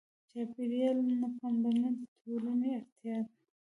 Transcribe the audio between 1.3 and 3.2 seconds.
پاملرنه د ټولنې اړتیا